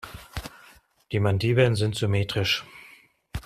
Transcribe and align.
Die 1.11 1.19
Mandibeln 1.19 1.75
sind 1.75 1.93
symmetrisch. 1.95 2.65